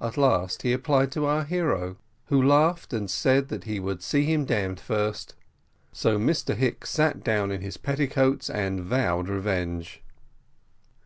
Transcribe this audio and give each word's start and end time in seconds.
At 0.00 0.16
last 0.16 0.62
he 0.62 0.72
applied 0.72 1.12
to 1.12 1.26
our 1.26 1.44
hero, 1.44 1.98
who 2.28 2.42
laughed, 2.42 2.94
and 2.94 3.10
said 3.10 3.48
that 3.48 3.64
he 3.64 3.78
would 3.78 4.02
see 4.02 4.24
him 4.24 4.46
damned 4.46 4.80
first. 4.80 5.34
So 5.92 6.18
Mr 6.18 6.54
Hicks 6.56 6.88
sat 6.88 7.22
down 7.22 7.52
in 7.52 7.60
his 7.60 7.76
petticoats, 7.76 8.48
and 8.48 8.80
vowed 8.80 9.28
revenge. 9.28 10.00